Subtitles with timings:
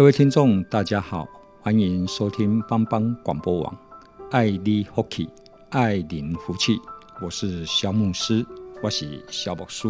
[0.00, 1.28] 各位听众，大家好，
[1.60, 3.78] 欢迎收听帮帮广播网
[4.30, 5.26] 《爱邻福气》，
[5.68, 6.80] 爱邻福气，
[7.20, 8.42] 我是小牧师，
[8.82, 9.88] 我是萧牧师。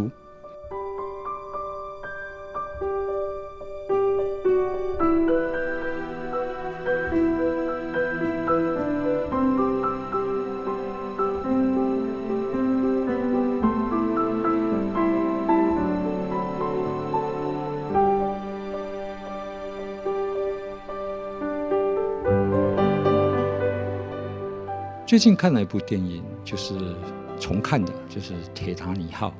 [25.10, 26.94] 最近看了一部电影，就是
[27.36, 29.30] 重看的，就是《铁达尼号》。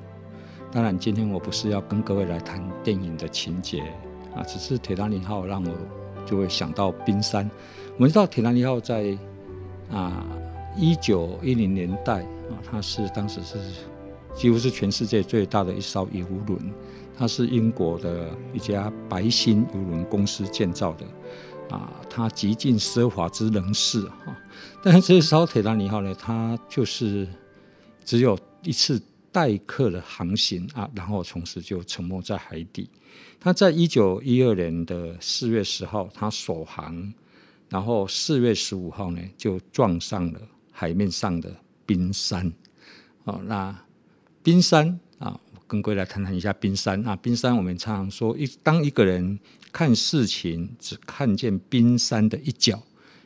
[0.73, 3.79] 当然，今天我不是要跟各位来谈电影的情节
[4.35, 5.71] 啊，只是《铁达尼号》让我
[6.27, 7.49] 就会想到冰山。
[7.95, 9.17] 我们知道，《铁达尼号》在
[9.93, 10.27] 啊
[10.77, 13.57] 一九一零年代啊，它是当时是
[14.35, 16.75] 几乎是全世界最大的一艘游轮，
[17.17, 21.07] 它是英国的一家白星游轮公司建造的。
[21.77, 24.05] 啊，它极尽奢华之能事，
[24.83, 27.27] 但是这艘铁达尼号呢，它就是
[28.05, 32.89] 只有一次代客的航行啊，然后从此就沉没在海底。
[33.39, 37.13] 它在一九一二年的四月十号，它首航，
[37.69, 42.53] 然后四月十五号呢，就撞上了海面上的冰山。
[43.25, 43.75] 哦，那
[44.43, 47.17] 冰山啊，我跟各位来谈谈一下冰山啊。
[47.17, 49.39] 冰山，我们常常说，一当一个人。
[49.73, 52.83] 看事情只看见冰山的一角，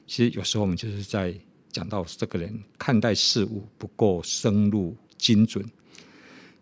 [0.06, 1.34] 其实有时候我们就是在
[1.70, 5.64] 讲到这个人看待事物不够深入精准。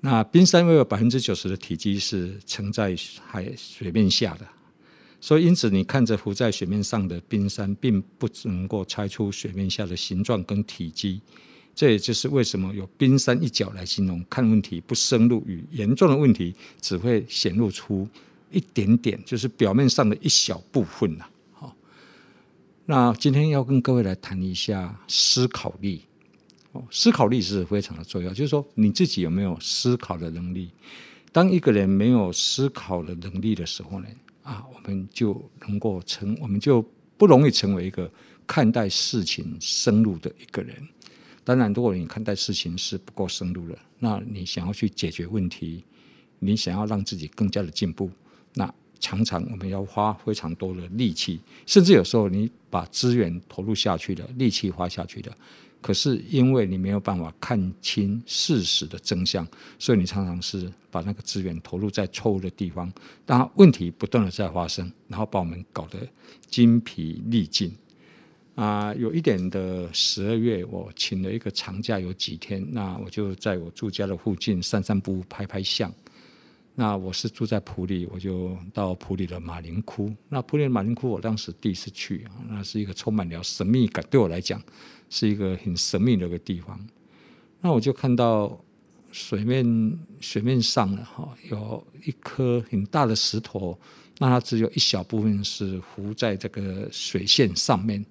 [0.01, 4.47] 那冰山因为有百分之九十的体积是沉在海水面下的，
[5.21, 11.21] 所以因此你看着浮在水面上的冰山，并不能够猜出水面下的形状跟体积。
[11.75, 18.09] 这也就是为什么有冰山一角来形容看问题不深入与严重的问题，只会显露出。
[18.55, 21.25] 一点点，就是表面上的一小部分呐。
[22.85, 26.03] 那今天要跟各位来谈一下思考力。
[26.73, 30.71] 哦，思考力是非常的重要，就是说你自己有没有思考的能力？
[31.31, 34.07] 当一个人没有思考的能力的时候呢，
[34.43, 36.83] 啊，我们就能够成，我们就
[37.17, 38.11] 不容易成为一个
[38.47, 40.75] 看待事情深入的一个人。
[41.45, 45.85] 当然，如果你看待事情是不够深入的，那你想要去解决问题，
[46.39, 48.11] 你想要让自己更加的进步。
[49.03, 55.37] 常常我们要花非常多的力气，甚至有时候你把资源投入下去的，力气花下去的，
[55.81, 59.45] 可是因为你没有办法看清事实的真相，
[59.77, 62.91] 所以你常常是把那个资源投入在错误的地方，
[63.27, 65.99] 当问题不断的在发生，然后把我们搞得
[66.49, 67.77] 精疲力尽。
[68.55, 75.93] 啊，有一点的十二月，我请了一个长假，有几天，那我就在我住家的附近散散步、拍拍相。
[76.75, 80.11] 那我是住在普里，我就到普里的马林窟。
[80.31, 84.61] 那普里的马林窟，我当时第一次去，那是一个充满了神秘感，对我来讲
[85.11, 86.81] 是一个很神秘的一个地方。
[87.61, 88.59] 那我就看到
[89.13, 93.79] 水面水面上哈，有一颗很大的石头，
[94.19, 98.03] 那它只有一小部分是浮在这个水线上面。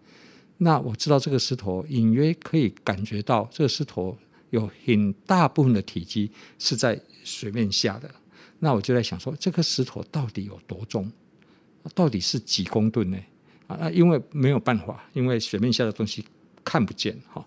[0.59, 4.15] 那我知道这个石头隐约可以感觉到，这个石头
[4.51, 6.29] 有很大部分的体积
[6.59, 8.07] 是在水面下的。
[8.63, 11.11] 那我就在想说，这颗石头到底有多重？
[11.95, 13.17] 到底是几公吨呢？
[13.65, 16.23] 啊，因为没有办法，因为水面下的东西
[16.63, 17.43] 看不见哈。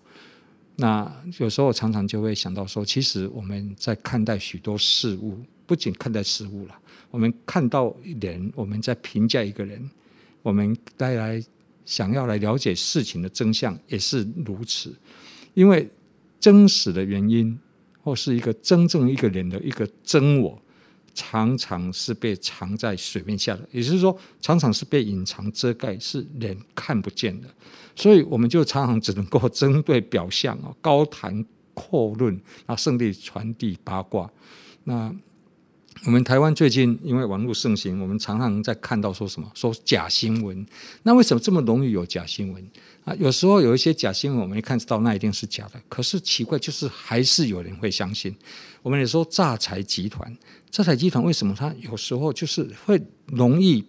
[0.75, 6.77] 那有时候常常就会想到说，其实我们在看待许多事物，不仅看待事物了，
[7.11, 9.89] 我们看到人，我们在评价一个人，
[10.41, 11.41] 我们带来
[11.85, 14.93] 想要来了解事情的真相也是如此，
[15.53, 15.89] 因为
[16.41, 17.57] 真实的原因，
[18.03, 20.61] 或是一个真正一个人的一个真我。
[21.15, 27.47] 常常是被藏在水面下的，也就是说，常常是被隐藏遮盖，是人看不见的。
[27.95, 34.29] 所以，我们就常常只能够针对表象啊，高谈阔论啊，胜利传递八卦。
[34.83, 35.15] 那
[36.05, 40.63] 我们台湾最近因为网络盛行，我们常常在看到说什么说假新闻。
[41.01, 42.63] 那为什么这么容易有假新闻
[43.03, 43.15] 啊？
[43.15, 45.81] 有时候有一些假新闻，我们一看知道那一定是假的。
[45.89, 48.35] 可是奇怪，就是还是有人会相信。
[48.83, 50.31] 我们也说诈财集团，
[50.69, 53.83] 诈财集团为什么他有时候就是会容易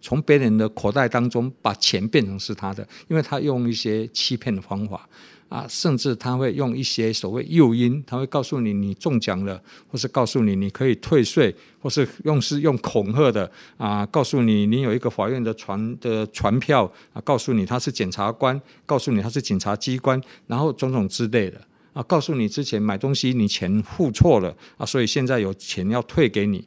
[0.00, 2.88] 从别人的口袋当中把钱变成是他的？
[3.08, 5.06] 因为他用一些欺骗的方法。
[5.50, 21.60] 啊，甚至他会用一些所谓诱因，他会告诉你你中奖了，或是告诉你你可以退税，或是用是用恐吓的啊，告诉你你有一个法院的传的传票啊，告诉你他是检察官，告诉你他是警察机关，然后种种之类的
[21.94, 26.64] 啊，告诉你之前买东西你钱付错了啊，所以现在有钱要退给你。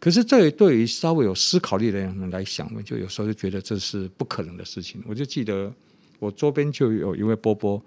[0.00, 5.00] 可是这对于稍微有思考力的人来想，就有时候就觉得这是不可能的事情。
[5.06, 5.72] 我就记得。
[6.18, 7.82] 我周边就有一位波波，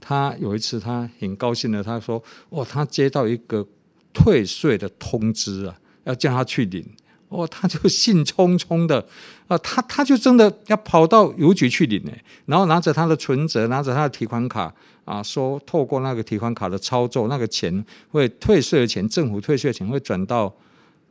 [0.00, 3.66] 他有一次他很高兴的，他说：“哦，他接到一个
[4.12, 6.84] 退税的通知啊，要叫他去领。”
[7.28, 9.06] 哦，他就兴冲冲的
[9.48, 12.12] 啊，他他就真的要跑到邮局去领呢，
[12.46, 20.50] 然后拿着他的存折，拿着他的提款卡啊，说透过那个提款卡的操作，那个钱会退税的钱，政府退税的钱会转到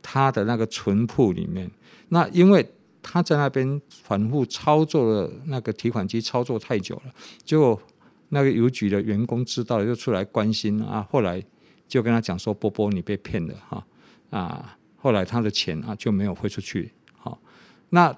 [0.02, 1.70] 他的那个存铺里面。
[2.08, 2.68] 那因为
[3.10, 7.80] 他在那边反复操作的那个提款机操作太久了，结果
[8.28, 11.06] 那个邮局的员工知道了，就出来关心啊。
[11.10, 11.42] 后来
[11.88, 13.86] 就跟他讲说：“波波，你被骗了哈
[14.28, 16.92] 啊！”后来他的钱啊就没有汇出去。
[17.16, 17.40] 好，
[17.88, 18.14] 那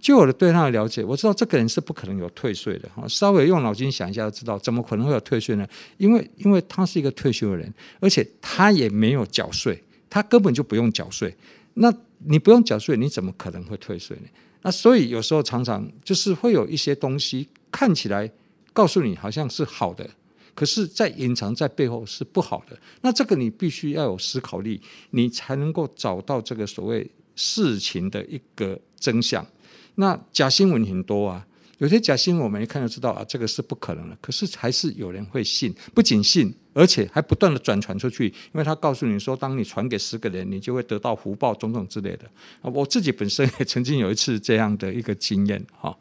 [0.00, 2.88] 就我的对他的了解，我知道这个人是不可能有退税的。
[3.06, 5.68] 稍微用脑筋想一下就知道，怎么可能会有退税呢？
[5.98, 7.70] 因为因为他是一个退休的人，
[8.00, 11.36] 而且他也没有缴税，他根本就不用缴税。
[11.78, 14.28] 那你不用缴税，你怎么可能会退税呢？
[14.62, 18.30] 那所以有时候常常就是会有一些东西看起来
[18.72, 20.08] 告诉你好像是好的，
[20.54, 22.76] 可是，在隐藏在背后是不好的。
[23.02, 24.80] 那这个你必须要有思考力，
[25.10, 29.46] 你才能够找到这个所谓事情的一个真相。
[29.94, 31.46] 那假新闻很多啊。
[31.78, 34.18] 有些假新闻，我们一看就知道啊，这个是不可能的。
[34.20, 42.24] 可是还是有人会信，不仅信，而且还不断的转传出去，因为他告诉你说，当你传给十个人，你就会得到福报种种之类的。
[42.62, 45.96] 啊，我自己本身也曾经有一次这样的一个经验，哈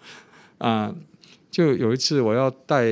[0.57, 0.95] 啊，
[1.51, 2.87] 就有一次我要带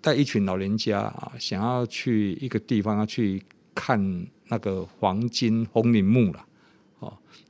[0.00, 3.42] 带一群老人家啊，想要去一个地方要去
[3.74, 6.46] 看那个黄金红陵墓了。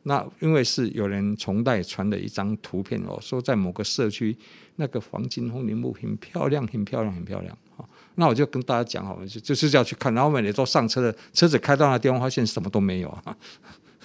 [0.09, 4.35] 那因为是有人从代传的一张图片哦，说在某个社区
[4.77, 7.85] 那个黄金红陵墓很漂亮，很漂亮，很漂亮啊。
[8.15, 10.13] 那我就跟大家讲好了，就就是要去看。
[10.15, 13.37] 然后我们都上车了，车子开到那地方，发现什么都没有啊，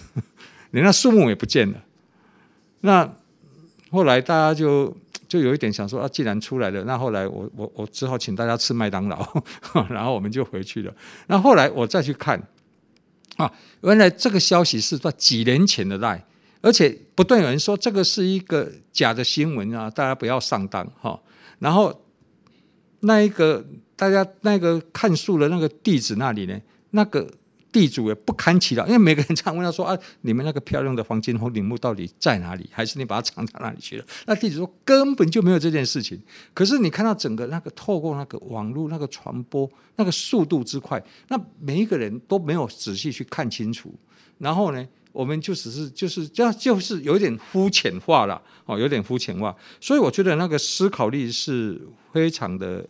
[0.72, 1.82] 连那树木也不见了。
[2.82, 3.10] 那
[3.90, 4.94] 后来大家就
[5.30, 9.26] 就有一点想说啊，既然出来了，那后来我我我只好请大家吃麦当劳，
[9.90, 10.94] 然后我们就回去了。
[11.28, 12.42] 那后来我再去看。
[13.38, 13.52] 啊，
[13.82, 16.24] 原来这个消息是在几年前的赖，
[16.62, 21.20] 而且不断有人说这个是一个假的新闻啊，大家不要上当哈。
[21.60, 22.04] 然后
[23.02, 23.66] 那一个
[23.96, 26.60] 大家那个看树的那个地址那里呢，
[26.92, 27.30] 那个。
[27.74, 32.70] 地主也不堪其扰，因为每个人常问他说：“啊，你们那个漂亮的黄金红陵墓到底在哪里？
[32.72, 36.22] 还是你把它藏到哪里去了？” 那地主说：“根本就没有这件事情。”
[36.54, 43.94] 可是你看到整个那个透过那个网络那个传播那个速度之快，那每一个人都没有仔细去看清楚。
[44.38, 49.56] 然后呢，我们就只是就是这样，就是有点肤浅化了哦，有点肤浅化。
[49.82, 51.82] 所以我觉得那个思考力是
[52.12, 52.88] 非常的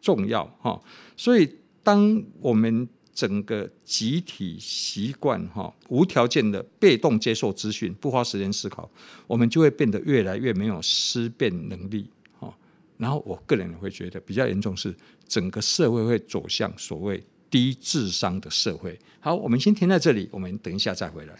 [0.00, 0.78] 重要哈。
[1.16, 1.48] 所以
[1.82, 2.88] 当我们
[3.18, 8.88] 整个集体习惯哈，无条件的被动接受资讯，不花时间思考，
[9.26, 12.08] 我们就会变得越来越没有思辨能力
[12.38, 12.56] 哈。
[12.96, 14.94] 然后我个人会觉得比较严重是，
[15.26, 17.20] 整个社会会走向所谓
[17.50, 18.96] 低智商的社会。
[19.18, 21.34] 好，我们先停在这里，我们等一下再回来。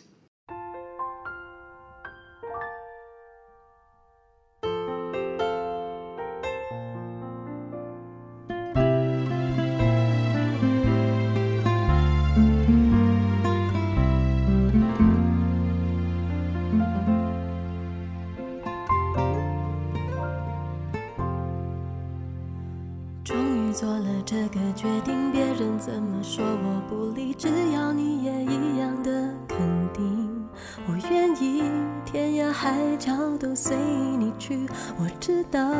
[25.32, 29.10] 别人怎么说我不理只要你也一样的
[29.46, 29.58] 肯
[29.92, 30.48] 定
[30.86, 31.62] 我愿意
[32.04, 33.76] 天涯海角都随
[34.18, 34.66] 你去。
[34.98, 35.72] 我知道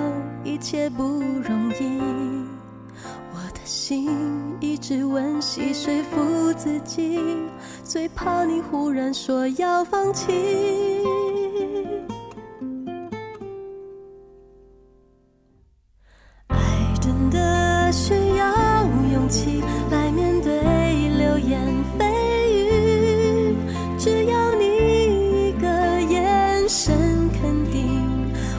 [0.45, 2.00] 一切不容易
[3.33, 4.11] 我的心
[4.61, 7.19] 一直温习说服自己
[7.83, 11.17] 最怕你忽然说要放弃。
[19.90, 20.50] 来面对
[21.18, 21.61] 流言
[21.99, 22.02] 蜚
[22.49, 23.54] 语，
[23.99, 24.64] 只要你
[25.49, 25.68] 一个
[26.00, 28.00] 眼神肯定，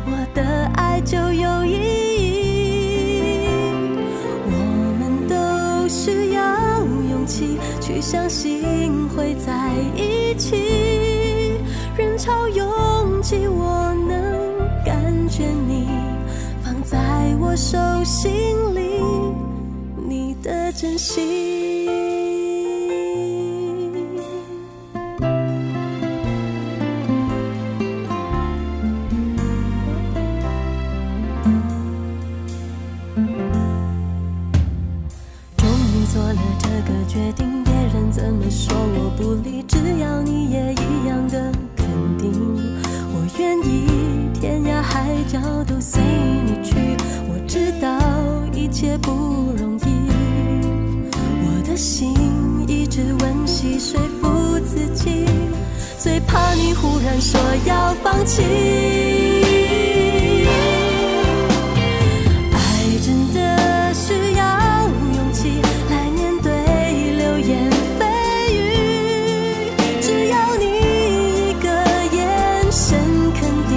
[0.05, 3.41] 我的爱就有意义。
[4.45, 4.53] 我
[4.99, 10.55] 们都需要勇气去相信会在一起，
[11.97, 14.95] 人潮拥挤，我能感
[15.29, 15.89] 觉你
[16.63, 16.99] 放在
[17.39, 18.29] 我手心
[18.75, 19.01] 里。
[20.09, 22.38] 你的真心。
[57.19, 58.43] 说要放弃。
[62.53, 62.57] 爱
[63.03, 66.51] 真的需要勇气来面对
[67.17, 68.01] 流言蜚
[68.53, 69.71] 语
[70.01, 70.65] 只要你
[71.49, 71.67] 一个
[72.15, 72.97] 眼神
[73.33, 73.75] 肯定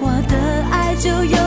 [0.00, 0.36] 我的
[0.70, 1.41] 爱就有。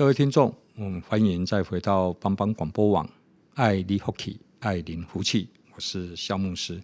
[0.00, 3.06] 各位听众，嗯，欢迎再回到帮帮广播网，
[3.52, 6.82] 爱邻福气，爱邻福气，我是肖牧师。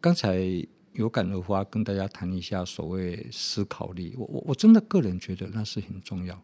[0.00, 0.40] 刚才
[0.94, 4.14] 有感而发，跟大家谈一下所谓思考力。
[4.16, 6.42] 我我我真的个人觉得那是很重要，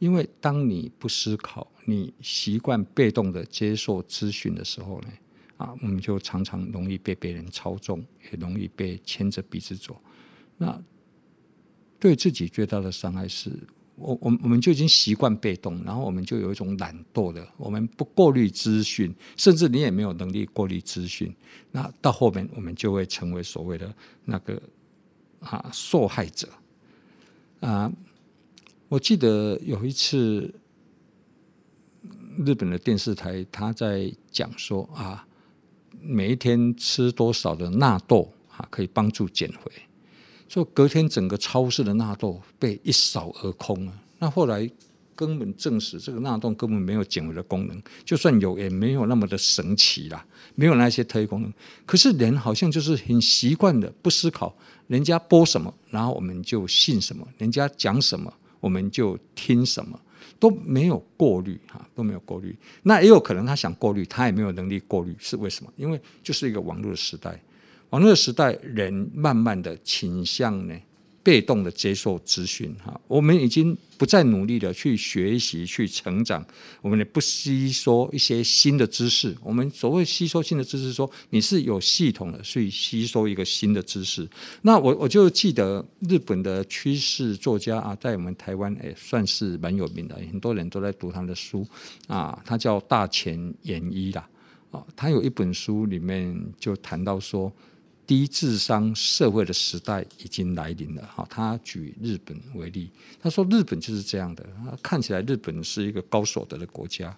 [0.00, 5.08] 因为当你不思考，你习惯被动的接受资讯的时候呢，
[5.58, 9.96] 啊，我们就常常容易被别人操纵，也容易被牵着鼻子走。
[10.58, 10.82] 那
[12.00, 13.52] 对自己最大的伤害是。
[13.96, 21.34] 我我我们就已经习惯被动，然后我们就有一种懒惰的，我们不过滤资讯，甚至你也没有能力过滤资讯。
[21.70, 23.94] 那到后面我们就会成为所谓的
[24.24, 24.60] 那个
[25.40, 26.48] 啊受害者
[27.60, 27.92] 啊。
[28.88, 30.52] 我记得有一次
[32.44, 35.26] 日本的电视台他在讲说啊，
[36.00, 39.70] 每一天吃多少的纳豆啊可以帮助减肥。
[40.52, 43.92] 就隔天整个超市的纳豆被一扫而空了。
[44.18, 44.70] 那后来
[45.16, 50.22] 根本证实，这个纳豆根本没有减肥的功能，就算有，也没有那么的神奇啦，
[50.54, 51.50] 没有那些特异功能。
[51.86, 54.54] 可是人好像就是很习惯的不思考，
[54.88, 58.30] 人家播什么，然后我们就信什么；人家讲什么，
[58.60, 59.98] 我们就听什么，
[60.38, 62.54] 都没有过滤哈，都没有过滤。
[62.82, 65.72] 那也有可能他想过滤，他也没有能力过滤，是为什么？
[65.76, 67.42] 因为就是一个网络的时代。
[67.92, 70.74] 网络时代，人慢慢的倾向呢，
[71.22, 72.98] 被动的接受资讯哈。
[73.06, 76.42] 我们已经不再努力的去学习、去成长，
[76.80, 79.36] 我们也不吸收一些新的知识。
[79.42, 84.26] 我们所谓吸收新的知识，说你是有系统的去吸收一个新的知识。
[84.62, 91.66] 那我我就记得日本的趋势作家啊，在我们台湾也算是蛮有名的，很多人都在读他的书
[92.06, 92.42] 啊。
[92.46, 94.26] 他叫大前研一啦，
[94.70, 97.52] 啊，他有一本书里面就谈到说。
[98.06, 101.02] 低智商社会的时代已经来临了。
[101.06, 102.90] 哈，他举日本为例，
[103.20, 104.46] 他说日本就是这样的。
[104.82, 107.16] 看起来日本是一个高所得的国家，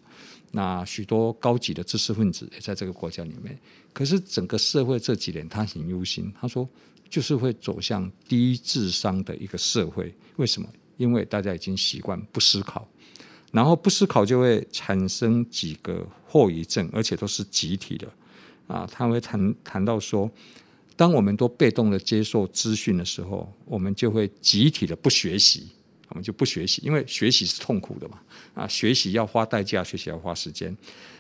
[0.53, 3.59] 那许多高级的知识分子也在这个国家里面。
[3.93, 6.69] 可是整个社会这几年他很忧心，他说
[7.09, 10.15] 就是会走向低智商的一个社会。
[10.37, 10.69] 为什么？
[10.97, 12.87] 因为大家已经习惯不思考，
[13.51, 18.07] 然后不思考就会产生几个后遗症，而且都是集体的
[18.69, 18.89] 啊。
[18.93, 20.31] 他会谈谈到说，
[20.97, 25.69] 当我们都被动的接受资讯的时候，我们就会集体的不学习。
[26.11, 28.21] 我们就不学习，因为学习是痛苦的嘛。
[28.53, 30.77] 啊，学习要花代价，学习要花时间。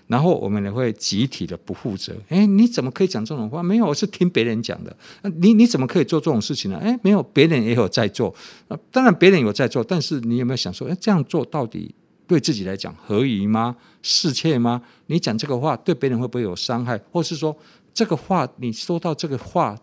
[0.07, 2.15] 然后我们也会集体的不负责。
[2.29, 3.61] 哎，你怎么可以讲这种话？
[3.61, 4.97] 没有，我是听别人讲的。
[5.41, 6.79] 你你怎么可以做这种事情呢？
[6.79, 8.33] 哎，没有，别人也有在做。
[8.69, 11.93] 啊，当然别人有在做，但是你有没有想说，哎，这样做到底
[12.29, 13.75] 对自己来讲合宜吗？
[14.03, 14.81] 适切吗？
[15.07, 17.01] 你讲这个话对别人会不会有伤害？
[17.11, 17.57] 或是说
[17.95, 19.79] 这个话你说到这个话？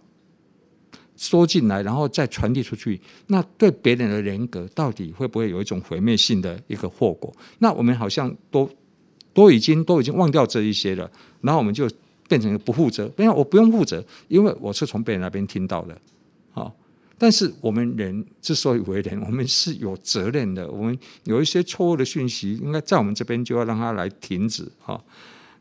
[1.17, 7.31] 说进来，然后再传递出去，那对别人的人格到底会不会有一种毁灭性的一个后果？
[7.59, 8.67] 那我们好像都
[9.31, 11.07] 都已经都已经忘掉这一些了，
[11.41, 11.87] 然后我们就
[12.27, 13.03] 变成一个不负责。
[13.19, 15.95] 因为我不用负责，因为我是从别人那边听到的。
[16.49, 16.75] 好，
[17.19, 20.67] 但是我们人之所以为人，我们是有责任的。
[20.71, 24.99] 我们有一些错误的讯息，应该在我们这边就要让它来停止啊。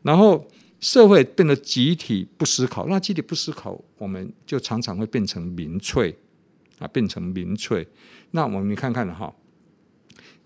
[0.01, 0.43] 然后。
[0.81, 6.17] 社会变得集体不思考，那集体不思考，我们就常常会变成民粹
[6.79, 7.87] 啊，变成民粹。
[8.31, 9.33] 那我们你看看哈，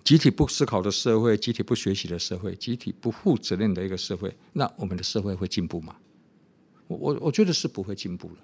[0.04, 5.96] 集体不思考的社会，集体不学习的社会，集体不负责任的一个社会，那我们的社会会进步吗？
[6.88, 8.36] 我我我觉得是不会进步的。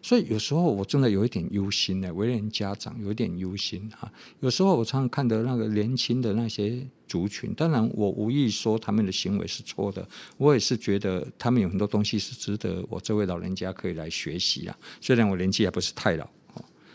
[0.00, 4.10] 所以有时候我真的有一点忧心呢，为人家长有一点忧心哈。
[4.40, 14.78] 有时候我常常看到那个年轻的那些族群，当然我无意说他们的行为是错的，我也是觉得他们有很多东西是值得我这位老人家可以来学习啊。
[15.00, 16.26] 虽然我年纪还不是太老，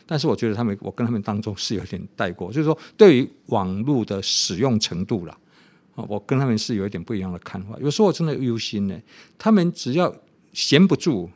[0.06, 5.38] 但是我觉得他们我跟他们当中是有点带过，就是说对于网络的使用程度啦，
[5.96, 7.78] 啊，我跟他们是有一点不一样的看法。
[7.82, 8.98] 有时候我真的忧心呢，
[9.38, 10.16] 他们只要
[10.54, 11.30] 闲不住。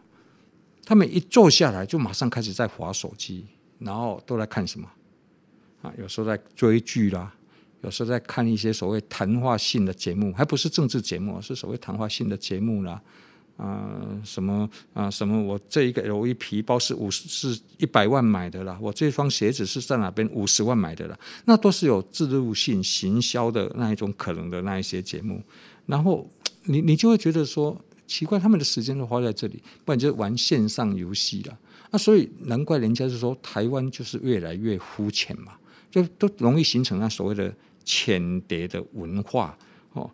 [0.88, 3.46] 他们一坐下来就马上开始在划手机，
[3.78, 4.90] 然后都在看什么？
[5.82, 7.36] 啊，有时候在追剧啦，
[7.82, 13.02] 有时候在看一些所谓谈话性的节目，还不是政治节目，是所谓谈话性的节目啦。
[13.58, 15.44] 啊，什么啊，什么？
[15.44, 25.44] 我这一个 LV 皮包是五十是一百万买的啦，我这双鞋子是在哪边五十万买的啦，那都是有置入性行销的那一种可能的那一些节目，
[25.86, 26.26] 然后
[26.64, 27.78] 你你就会觉得说。
[28.08, 31.58] 奇怪，他们的时间都花在这里，不然就玩线上游戏了。
[31.92, 35.54] 那所以难怪人家是说台湾就是越来越肤浅嘛，
[35.92, 37.54] 就都容易形成那所谓的
[37.86, 39.58] 浅碟的文化
[39.94, 40.10] 哦。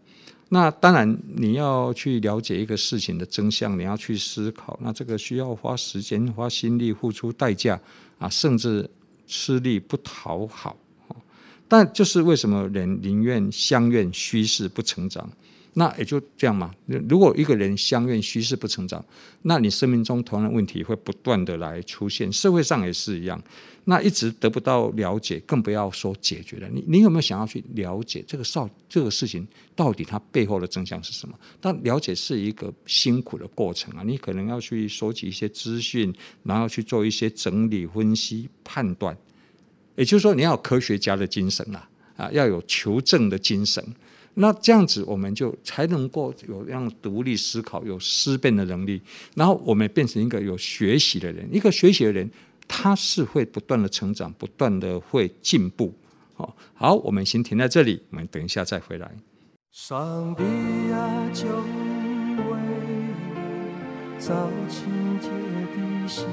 [0.49, 7.79] 那当然你要去了解一个事情的真相，你要去思考，那这个需要花时间、花心力、付出代价
[8.19, 8.87] 啊，甚至
[9.25, 10.77] 吃力不讨好。
[11.73, 15.27] 但就是为什么人宁愿相愿虚室不成长？
[15.73, 16.71] 那也就这样嘛。
[17.09, 19.03] 如果一个人相愿虚室不成长，
[19.41, 23.41] 那你生命中同样的问题会不断的来出现，社会上也是一样。
[23.85, 26.69] 那一直得不到了解，更不要说解决了。
[26.71, 31.35] 你你有没有想要去了解这个少这个事情到底它背后的真相是什么？
[31.59, 39.17] 但了解是一个辛苦的过程啊，你可能要去收集一些资讯，然后去做一些整理、分析、判断。
[39.95, 43.83] 也就是说，你要有科学家的精神啊，啊，要有求证的精神。
[44.35, 48.99] 那这样子，我们就才能够有让独立思考、有思辨的能力，
[49.35, 51.47] 然后我们变成一个有学习的人。
[51.51, 52.27] 一个学习的人，
[52.67, 55.93] 他是会不断的成长，不断的会进步。
[56.33, 59.11] 好，好，我们先停在这里，我们等一下再回来。
[59.71, 60.43] 上帝
[60.91, 62.57] 啊，求你为
[64.17, 66.25] 造清洁的心，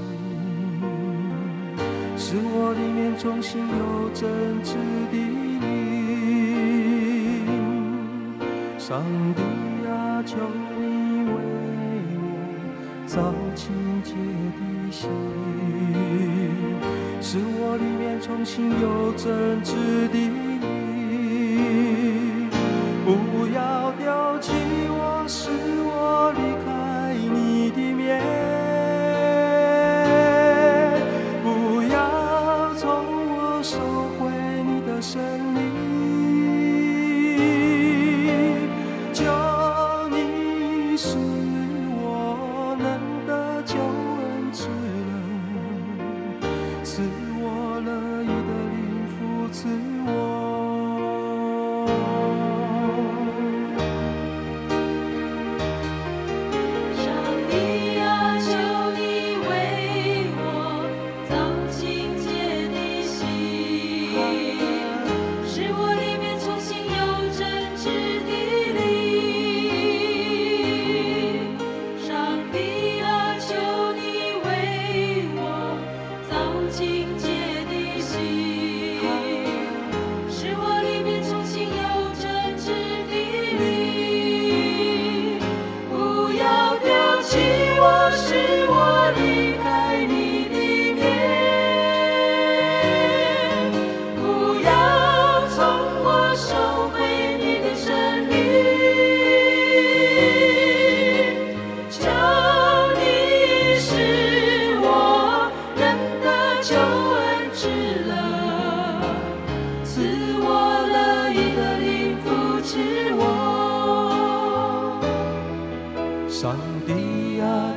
[2.22, 4.28] 使我里面重新有真
[4.62, 4.74] 挚
[5.11, 5.64] 的你。
[8.78, 9.02] 上
[9.35, 9.40] 帝
[9.88, 10.37] 啊，求
[10.76, 10.83] 你
[11.24, 11.33] 为
[12.20, 12.22] 我。
[13.06, 13.72] 造清
[14.04, 15.09] 洁的心，
[17.22, 17.78] 使我。
[17.78, 19.72] 里面重新有真挚
[20.12, 20.14] 的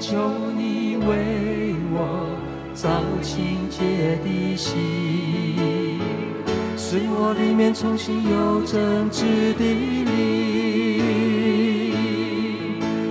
[0.03, 0.17] 求
[0.57, 2.27] 你为我
[2.73, 2.89] 造
[3.21, 4.75] 清洁的心，
[6.75, 9.23] 使我里面重新有真挚
[9.57, 10.11] 的灵。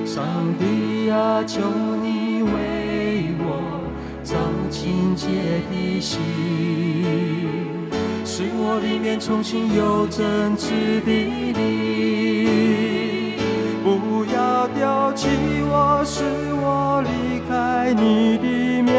[0.04, 0.22] 上
[0.58, 1.62] 帝啊，求
[2.02, 3.80] 你为我
[4.22, 4.36] 造
[4.68, 5.28] 清洁
[5.70, 6.20] 的心。
[8.22, 11.10] 使我里面重新有真挚的
[11.54, 12.71] 灵，
[15.12, 15.28] 要丢弃
[15.68, 18.90] 我，使我离开你的面，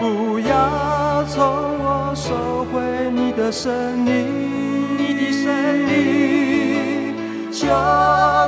[0.00, 1.44] 不要从
[1.78, 5.52] 我收回你的生命，你的生
[5.84, 7.14] 命，
[7.52, 7.68] 求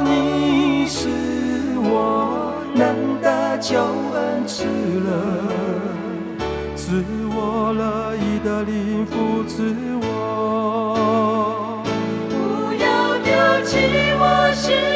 [0.02, 1.08] 你使
[1.82, 3.78] 我能得救
[4.14, 4.64] 恩赐
[5.04, 5.12] 乐，
[6.74, 7.04] 赐。
[7.36, 11.82] 我乐意的灵扶持我，
[12.30, 13.28] 不要丢
[13.66, 13.76] 弃
[14.54, 14.93] 是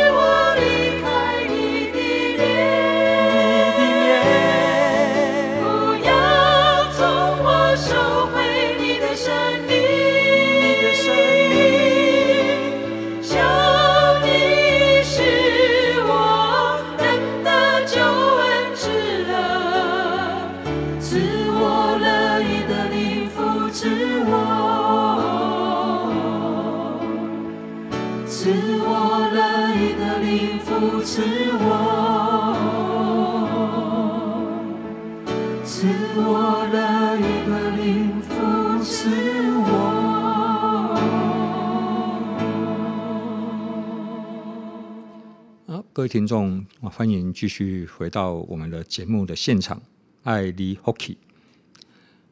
[45.98, 49.82] 各位听众，欢迎继续回到我们的节目的现场，
[50.22, 51.18] 爱你福气。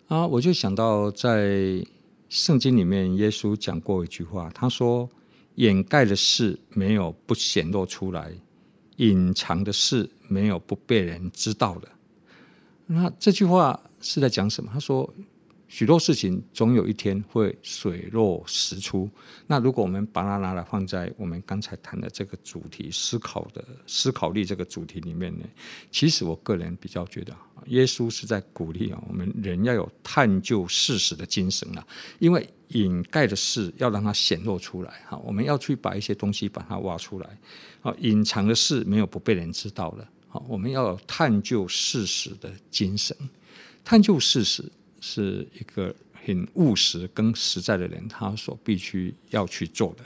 [0.06, 1.84] 啊，我就想到在
[2.28, 5.10] 圣经里面，耶稣讲过一句话，他说
[5.56, 8.30] ：“掩盖的事没有不显露出来，
[8.98, 11.88] 隐藏的事没有不被人知道的。”
[12.86, 14.70] 那这句话是在讲什么？
[14.72, 15.12] 他说。
[15.68, 19.10] 许多事情总有一天会水落石出。
[19.48, 25.44] 那如果我们把它拿来放在我们刚才谈的这个主题思考的思考力这个主题里面呢，
[25.90, 31.84] 其实我个人比较觉得，耶稣是在鼓励啊，我们人要有探究事实的精神啊。
[32.20, 37.38] 因为掩盖的事要让它显露出来哈，我们要去把一些东西把它挖出来。
[37.82, 40.06] 啊，隐藏的事没有不被人知道的。
[40.28, 43.16] 好，我们要有探究事实的精神，
[43.84, 44.64] 探究事实。
[45.00, 50.04] 是一个很务实跟实在的人，他所必须要去做的。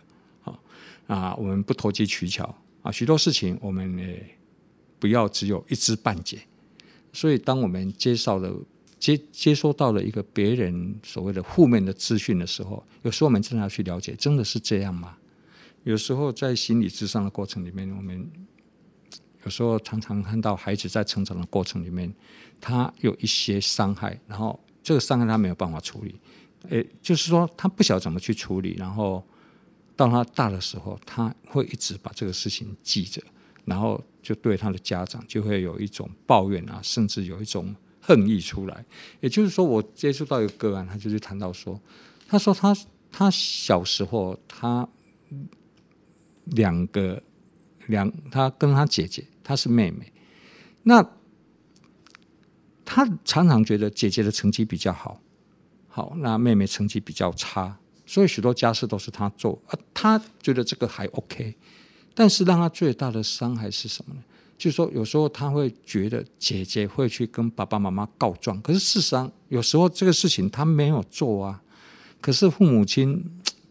[0.51, 0.59] 啊
[1.07, 4.05] 啊，我们不投机取巧啊，许多事情我们呢
[4.99, 6.41] 不要只有一知半解。
[7.13, 8.55] 所以，当我们接受了
[8.99, 15.17] 接接收到了一个别人所谓的负面的资讯的时候，有时候我们真的要去了解，真的是这样吗？
[15.85, 18.31] 有时候在心理智商的过程里面，我们
[19.45, 22.15] 有时候常常看到孩子在成长的过程里面，
[22.61, 24.61] 他有一些伤害，然后。
[24.83, 26.19] 这个伤害他没有办法处理，
[26.71, 29.23] 诶，就是说他不晓得怎么去处理，然后
[29.95, 33.23] 到他大的时候，他会一直把这个事情记着，
[33.65, 38.85] 然后就对他的家长就会有一种抱怨啊，甚至有一种恨意出来。
[39.21, 41.79] 也就是说，我接触到一个个案，他就是谈到说，
[42.27, 42.75] 他说他
[43.13, 44.89] 他小时候他
[46.47, 47.23] 两个
[47.87, 50.13] 两，他跟他姐姐，他是妹妹，
[50.83, 51.07] 那。
[52.93, 55.21] 他常常觉得姐姐的成绩比较好，
[55.87, 61.55] 好，那妹妹成绩比较差，所以许多家事都是他做，啊，他觉得这个还 OK，
[62.15, 64.21] 但是让他最大的伤害是什么呢？
[64.59, 71.63] 就是说有时候他会觉得姐姐会去跟爸爸妈妈告状，可是事实上有时候这个事情他没有做啊，
[72.21, 73.25] 可是父母亲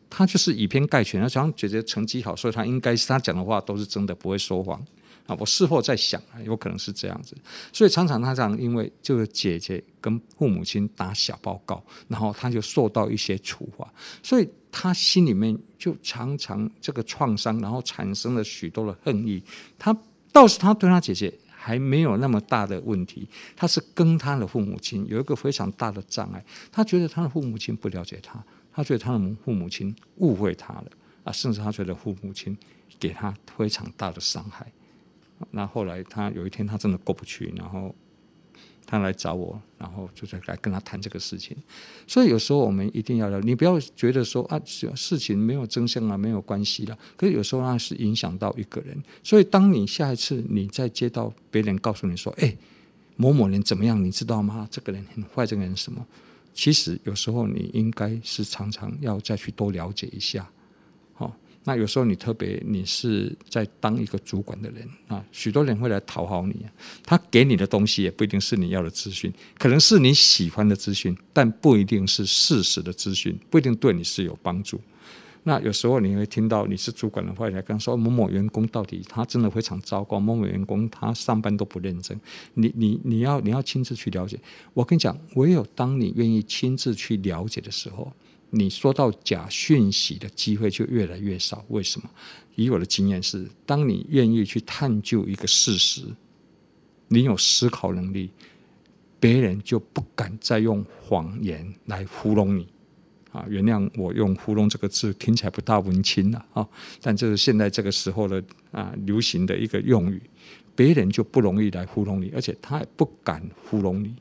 [0.09, 4.81] 他就是以偏概全，他想姐姐成绩好，所以他应该是他讲的话都是真的，不会说谎。
[5.29, 7.37] 啊，我事后在想，有可能是这样子，
[7.71, 13.87] 所以常常他这样，因为就是姐姐跟父母亲打小报告，然后他就受到一些处罚，
[14.23, 19.43] 所以他心里面就常常这个创伤，然后产生了许多的恨意。
[19.77, 19.95] 他
[20.31, 30.87] 倒是他对他姐姐还没有那么大的问题，他是跟他的父母亲有一个非常大的障碍，他觉得他的父母亲不了解他，他觉得他的父母亲误会他了
[31.23, 32.57] 啊，甚至他觉得父母亲
[32.97, 34.71] 给他非常大的伤害。
[35.51, 37.93] 那后来他有一天他真的过不去，然后
[38.85, 41.55] 他来找我，然后就在来跟他谈这个事情。
[42.07, 46.97] 所以有时候我们一定要，你不要觉得说啊，事情没有真相啊，没有关系了。
[47.15, 48.97] 可是有时候那是影响到一个人。
[49.23, 52.57] 所以当你下一次你再接到别人告诉你说，哎，
[53.15, 54.67] 某某人怎么样，你知道吗？
[54.71, 56.05] 这个人很坏，这个人什么？
[56.53, 60.49] 其实有时候你应该是常常要再去多了解一下。
[61.69, 66.65] 那有时候你特别你是在当一个主管的人啊，许多人会来讨好你，
[67.03, 74.81] 他给你的东西也不一定是你要的资讯，可能是你喜欢的资讯，但不一定是事实的资讯，不一定对你是有帮助。
[75.43, 82.19] 那有时候你会听到你是主管的话，来跟说某某员工到底他真的非常糟糕，某某员工他上班都不认真。
[82.55, 84.39] 你你你要你要亲自去了解。
[84.73, 88.11] 我跟你讲，唯有当你愿意亲自去了解的时候，
[88.51, 91.63] 你说到假讯息的机会就越来越少。
[91.69, 92.09] 为什么？
[92.55, 96.03] 以我的经验是，当你愿意去探究一个事实，
[97.07, 98.31] 你有思考能力，
[99.19, 102.67] 别人就不敢再用谎言来糊弄你。
[103.31, 106.67] 啊，原谅我用“糊弄”这个字听起来不大文青了啊，
[106.99, 110.19] 但这是现在这个时候的啊流行的一个用语，
[110.75, 114.15] 别人就不容易来糊弄你，而且他也不敢糊弄你，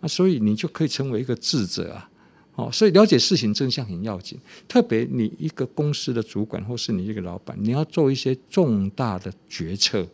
[0.00, 2.10] 啊，所以你就可以成为一个智者啊，
[2.58, 10.06] 哦，所以了解事情真相很要紧，特别你一个公司的主管或是你一个老板，你要做一些重大的决策，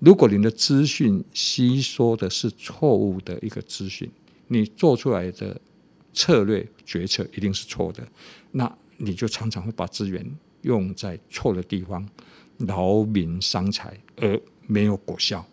[0.00, 4.10] 如果你的资讯吸收的是错误的一个资讯，
[4.48, 5.60] 你做出来的。
[6.16, 8.06] 策略决策一定是错的，
[8.52, 10.24] 那你就常常会把资源
[10.62, 12.08] 用在错的地方，
[12.58, 15.44] 劳民伤财而没有果效。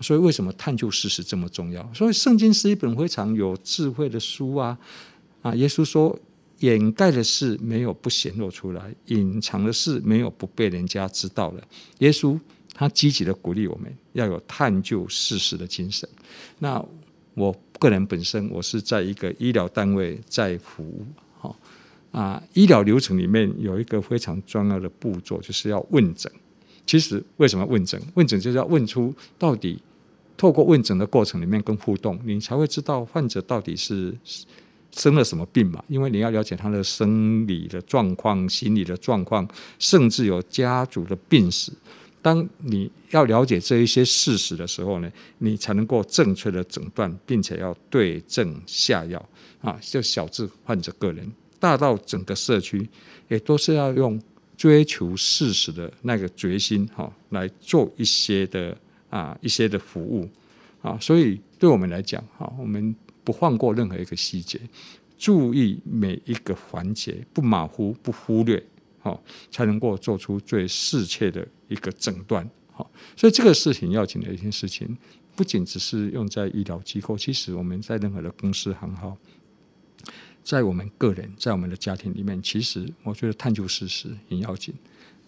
[0.00, 1.88] 所以为什么探究事实这么重要？
[1.94, 4.78] 所以圣经是一本非常有智慧的书啊！
[5.42, 6.18] 啊，耶稣说，
[6.58, 11.62] 掩盖的事没有不显露出来，隐藏的事没有不被人家知道的。
[11.98, 12.38] 耶稣
[12.74, 16.08] 他积极的鼓励我们要有探究事实的精神。
[16.58, 16.84] 那
[17.34, 17.54] 我。
[17.80, 21.02] 个人本身，我是在一个医疗单位在服务，
[21.38, 21.56] 哈
[22.12, 26.30] 啊，医疗流程里面有一个非常重要的步骤，就是要问诊。
[26.84, 27.98] 其实为什么问诊？
[28.12, 29.82] 问诊就是要问出到底，
[30.40, 34.16] 透过问诊的过程里面跟互动，你才会知道患者到底是
[34.90, 35.84] 生了什么病嘛？
[35.86, 39.46] 因为你要了解他的生理的状况、心理的状况，
[39.78, 41.70] 甚至有家族的病史。
[42.22, 49.22] 当你要了解这一些事实的时候呢，你才能够正确的诊断，并且要对症下药
[49.60, 49.78] 啊！
[49.82, 52.88] 就小至患者个人，大到整个社区，
[53.28, 54.18] 也都是要用
[54.56, 58.74] 追求事实的那个决心哈，来做一些的
[59.10, 60.26] 啊一些的服务
[60.80, 60.96] 啊。
[60.98, 64.58] 所以对我们来讲哈，我们不放过任何一个细节，
[65.18, 68.64] 注意每一个环节，不马虎，不忽略。
[69.02, 69.18] 好，
[69.50, 72.46] 才能够做出最适切的一个诊断。
[72.70, 74.94] 好，所以这个事情要紧的一件事情，
[75.34, 79.16] 不仅只是用在医疗机构，其实我们在任何的公司行号，
[80.44, 84.74] 在我们个人，在我们的家庭里面，其实我觉得探究事实很要紧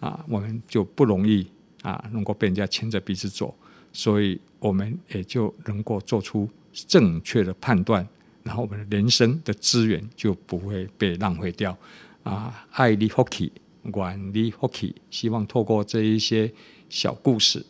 [0.00, 1.46] 啊，我们就不容易
[1.80, 3.56] 啊，能够被人家牵着鼻子走，
[3.92, 8.06] 所以我们也就能够做出正确的判断，
[8.42, 11.76] 然后我们的人生的资源就不会被浪费掉
[12.22, 13.52] 啊，爱你福气。
[13.84, 16.48] 愿你福气，希望透过这一些
[16.88, 17.66] 小故事、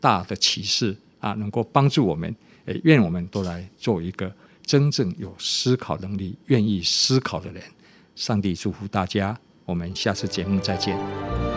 [0.00, 2.34] 大的启示啊，能够帮助我们。
[2.64, 7.62] 诶，愿我们都来做一个真正有思考能力、愿意思考的人。
[8.16, 11.49] 上帝祝福大家，我们下次节目再见。